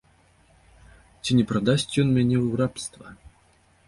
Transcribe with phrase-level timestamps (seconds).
[1.23, 3.07] Ці не прадасць ён мяне ў рабства?